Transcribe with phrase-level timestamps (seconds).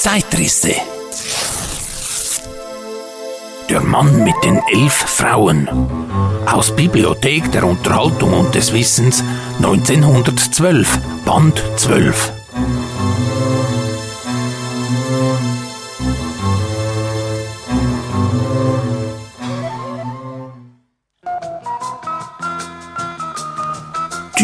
[0.00, 0.72] Zeitrisse.
[3.68, 5.68] Der Mann mit den elf Frauen.
[6.46, 9.22] Aus Bibliothek der Unterhaltung und des Wissens
[9.58, 12.39] 1912, Band 12.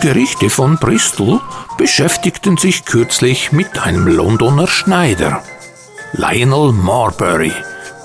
[0.00, 1.40] Gerichte von Bristol
[1.76, 5.42] beschäftigten sich kürzlich mit einem Londoner Schneider,
[6.12, 7.52] Lionel Marbury,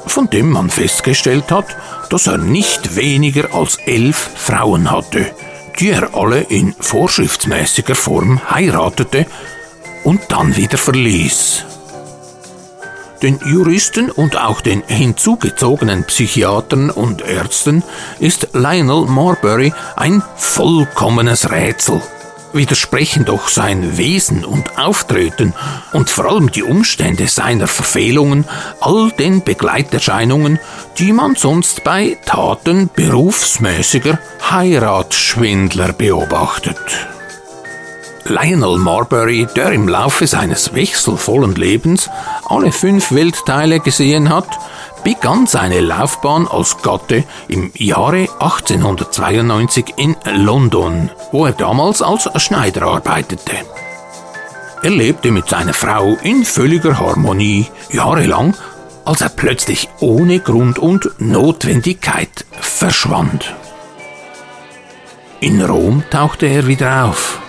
[0.07, 1.77] von dem man festgestellt hat,
[2.09, 5.35] dass er nicht weniger als elf Frauen hatte,
[5.79, 9.27] die er alle in vorschriftsmäßiger Form heiratete
[10.03, 11.65] und dann wieder verließ.
[13.23, 17.81] Den Juristen und auch den hinzugezogenen Psychiatern und Ärzten
[18.19, 22.01] ist Lionel Marbury ein vollkommenes Rätsel.
[22.51, 25.53] Widersprechen doch sein Wesen und Auftreten
[25.93, 28.43] und vor allem die Umstände seiner Verfehlungen
[28.81, 30.59] all den Begleiterscheinungen,
[30.97, 34.19] die man sonst bei Taten berufsmäßiger
[34.51, 37.07] Heiratsschwindler beobachtet.
[38.25, 42.09] Lionel Marbury, der im Laufe seines wechselvollen Lebens
[42.45, 44.47] alle fünf Weltteile gesehen hat,
[45.03, 52.83] begann seine Laufbahn als Gatte im Jahre 1892 in London, wo er damals als Schneider
[52.83, 53.57] arbeitete.
[54.81, 58.55] Er lebte mit seiner Frau in völliger Harmonie jahrelang,
[59.03, 63.53] als er plötzlich ohne Grund und Notwendigkeit verschwand.
[65.41, 67.42] In Rom tauchte er wieder auf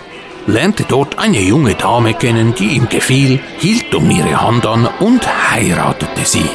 [0.47, 5.27] lernte dort eine junge Dame kennen, die ihm gefiel, hielt um ihre Hand an und
[5.51, 6.49] heiratete sie.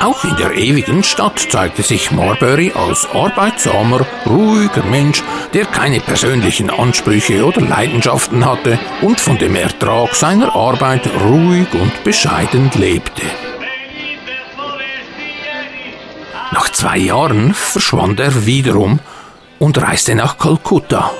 [0.00, 6.70] Auch in der ewigen Stadt zeigte sich Marbury als arbeitsamer, ruhiger Mensch, der keine persönlichen
[6.70, 13.22] Ansprüche oder Leidenschaften hatte und von dem Ertrag seiner Arbeit ruhig und bescheiden lebte.
[16.52, 19.00] Nach zwei Jahren verschwand er wiederum
[19.58, 21.10] und reiste nach Kalkutta,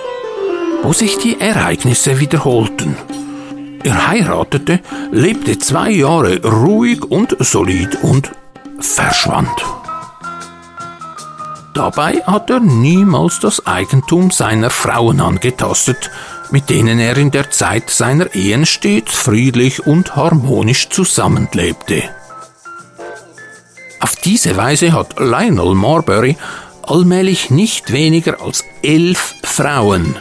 [0.83, 2.97] wo sich die Ereignisse wiederholten.
[3.85, 4.81] Er heiratete,
[5.13, 8.31] lebte zwei Jahre ruhig und solid und
[8.81, 9.65] verschwand.
[11.75, 16.11] Dabei hat er niemals das Eigentum seiner Frauen angetastet,
[16.51, 22.03] mit denen er in der Zeit seiner Ehen stets friedlich und harmonisch zusammenlebte.
[24.01, 26.37] Auf diese Weise hat Lionel Marbury
[26.83, 30.17] allmählich nicht weniger als elf Frauen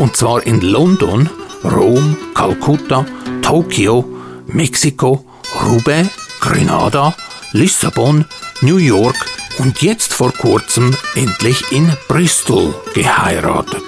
[0.00, 1.28] und zwar in London,
[1.62, 3.04] Rom, Kalkutta,
[3.42, 4.04] Tokio,
[4.46, 5.24] Mexiko,
[5.62, 6.08] Roubaix,
[6.40, 7.14] Grenada,
[7.52, 8.24] Lissabon,
[8.62, 9.14] New York
[9.58, 13.82] und jetzt vor kurzem endlich in Bristol geheiratet.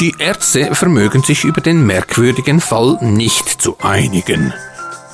[0.00, 4.54] Die Ärzte vermögen sich über den merkwürdigen Fall nicht zu einigen.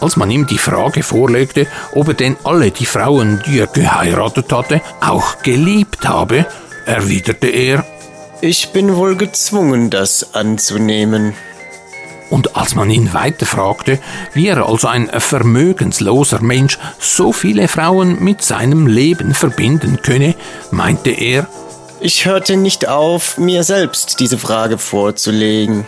[0.00, 4.52] Als man ihm die Frage vorlegte, ob er denn alle die Frauen, die er geheiratet
[4.52, 6.46] hatte, auch geliebt habe,
[6.86, 7.84] erwiderte er,
[8.40, 11.34] ich bin wohl gezwungen, das anzunehmen.
[12.30, 13.98] Und als man ihn weiter fragte,
[14.34, 20.34] wie er als ein vermögensloser Mensch so viele Frauen mit seinem Leben verbinden könne,
[20.70, 21.48] meinte er,
[22.00, 25.84] ich hörte nicht auf, mir selbst diese Frage vorzulegen.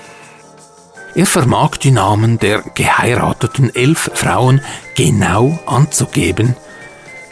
[1.15, 4.61] Er vermag die Namen der geheirateten elf Frauen
[4.95, 6.57] genau anzugeben,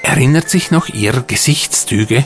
[0.03, 2.25] erinnert sich noch ihrer Gesichtszüge,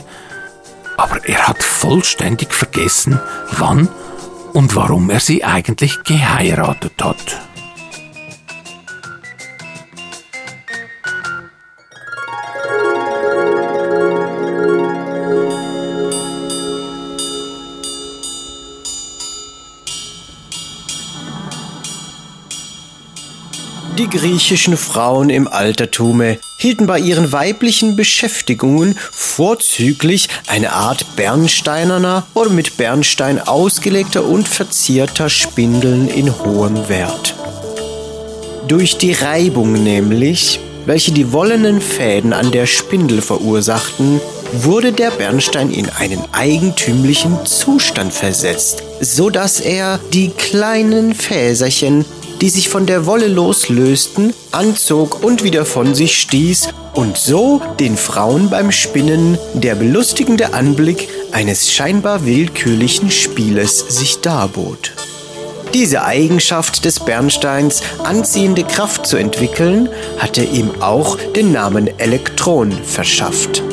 [0.97, 3.19] aber er hat vollständig vergessen,
[3.51, 3.87] wann
[4.53, 7.41] und warum er sie eigentlich geheiratet hat.
[23.99, 32.49] Die griechischen Frauen im Altertume hielten bei ihren weiblichen Beschäftigungen vorzüglich eine Art bernsteinerner oder
[32.49, 37.35] mit Bernstein ausgelegter und verzierter Spindeln in hohem Wert.
[38.67, 44.19] Durch die Reibung nämlich, welche die wollenen Fäden an der Spindel verursachten,
[44.53, 52.05] wurde der Bernstein in einen eigentümlichen Zustand versetzt, so dass er die kleinen Fäserchen
[52.43, 57.95] die sich von der Wolle loslösten, anzog und wieder von sich stieß und so den
[57.95, 64.91] Frauen beim Spinnen der belustigende Anblick eines scheinbar willkürlichen Spieles sich darbot.
[65.73, 69.87] Diese Eigenschaft des Bernsteins, anziehende Kraft zu entwickeln,
[70.17, 73.63] hatte ihm auch den Namen Elektron verschafft.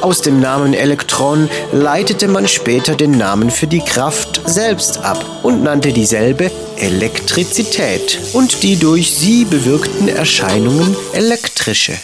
[0.00, 5.62] Aus dem Namen Elektron leitete man später den Namen für die Kraft selbst ab und
[5.62, 11.94] nannte dieselbe Elektrizität und die durch sie bewirkten Erscheinungen elektrische.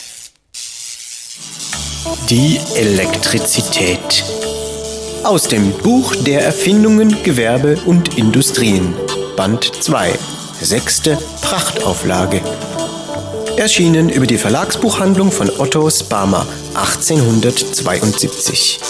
[2.31, 4.25] Die Elektrizität.
[5.23, 8.95] Aus dem Buch der Erfindungen, Gewerbe und Industrien.
[9.37, 10.13] Band 2.
[10.61, 12.41] Sechste Prachtauflage.
[13.57, 18.81] Erschienen über die Verlagsbuchhandlung von Otto Sparma 1872.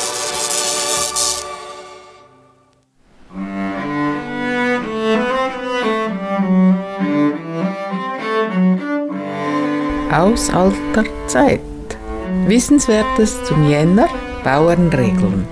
[10.11, 11.61] Aus alter Zeit.
[12.47, 14.09] Wissenswertes zum Jänner,
[14.43, 15.47] Bauernregeln.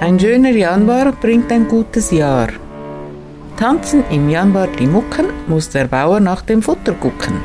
[0.00, 2.48] Ein schöner Januar bringt ein gutes Jahr.
[3.56, 7.40] Tanzen im Januar die Mucken, muss der Bauer nach dem Futter gucken.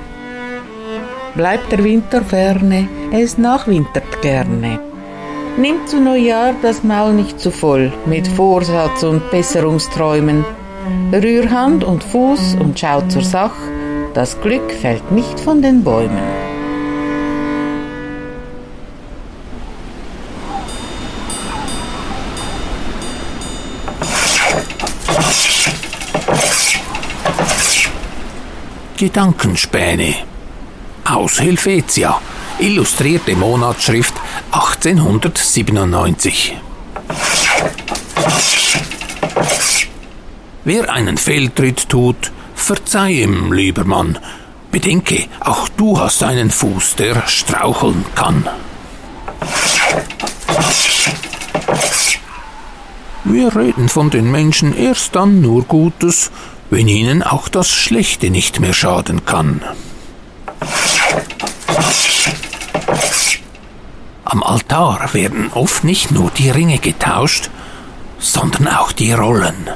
[1.37, 4.79] Bleibt der Winter ferne, es nachwintert gerne.
[5.55, 10.43] Nimmt zu Neujahr das Maul nicht zu voll mit Vorsatz und Besserungsträumen.
[11.13, 13.53] Rühr Hand und Fuß und schau zur Sach,
[14.15, 16.23] das Glück fällt nicht von den Bäumen.
[28.97, 30.15] Gedankenspäne
[31.09, 32.19] aus Helvetia,
[32.59, 34.13] illustrierte Monatsschrift
[34.51, 36.57] 1897.
[40.63, 44.17] Wer einen Fehltritt tut, verzeih ihm, lieber Mann.
[44.71, 48.49] Bedenke, auch du hast einen Fuß, der straucheln kann.
[53.23, 56.31] Wir reden von den Menschen erst dann nur Gutes,
[56.69, 59.61] wenn ihnen auch das Schlechte nicht mehr schaden kann.
[64.25, 67.49] Am Altar werden oft nicht nur die Ringe getauscht,
[68.19, 69.69] sondern auch die Rollen.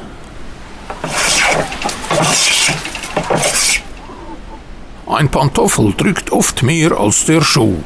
[5.07, 7.83] Ein Pantoffel drückt oft mehr als der Schuh.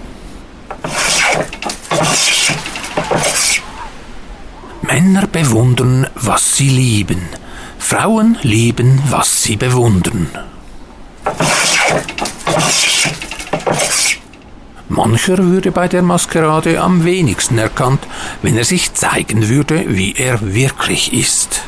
[4.81, 7.29] Männer bewundern, was sie lieben.
[7.77, 10.29] Frauen lieben, was sie bewundern.
[14.87, 18.01] Mancher würde bei der Maskerade am wenigsten erkannt,
[18.41, 21.61] wenn er sich zeigen würde, wie er wirklich ist.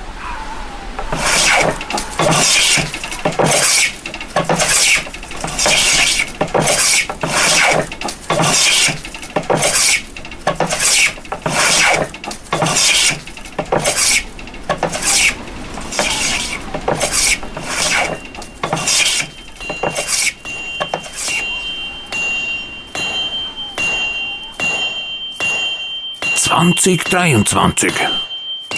[26.78, 27.92] ...2023.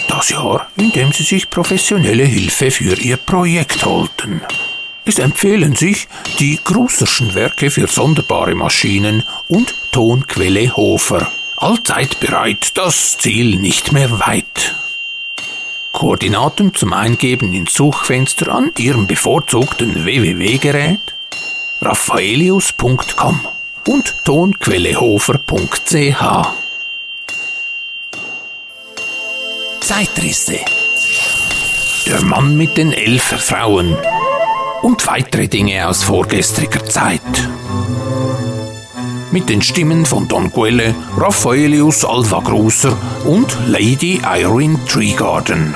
[0.08, 4.40] Das Jahr, in dem Sie sich professionelle Hilfe für Ihr Projekt holten.
[5.04, 6.08] Es empfehlen sich
[6.38, 11.30] die Gruserschen Werke für sonderbare Maschinen und Tonquelle Hofer.
[11.56, 14.74] Allzeit bereit, das Ziel nicht mehr weit.
[15.92, 21.00] Koordinaten zum Eingeben ins Suchfenster an Ihrem bevorzugten www-Gerät
[21.82, 23.40] raffaelius.com
[23.86, 26.59] und tonquellehofer.ch
[29.90, 30.60] Zeitrisse
[32.06, 33.96] Der Mann mit den elf Frauen
[34.82, 37.20] und weitere Dinge aus vorgestriger Zeit.
[39.32, 45.74] Mit den Stimmen von Don Quelle, Raffaelius Alva Gruser und Lady Irene Treegarden.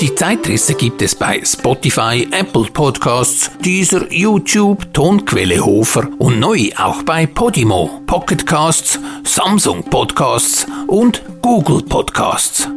[0.00, 7.02] Die Zeitrisse gibt es bei Spotify, Apple Podcasts, dieser YouTube, Tonquelle Hofer und neu auch
[7.02, 12.68] bei Podimo, Pocketcasts, Samsung Podcasts und Google Podcasts.